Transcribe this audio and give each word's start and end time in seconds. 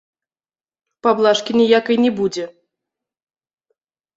Паблажкі 1.07 1.51
ніякай 1.61 1.97
не 2.07 2.11
будзе. 2.21 2.45